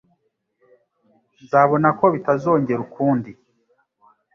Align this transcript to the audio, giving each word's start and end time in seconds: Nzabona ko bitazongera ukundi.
Nzabona 1.43 1.89
ko 1.99 2.05
bitazongera 2.13 2.79
ukundi. 2.87 3.31